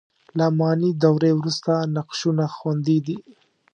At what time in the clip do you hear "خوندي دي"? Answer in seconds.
2.55-3.17